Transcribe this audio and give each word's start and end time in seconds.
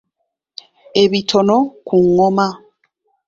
Ebitono 1.01 1.57
ku 1.87 1.95
ngoma. 2.09 2.47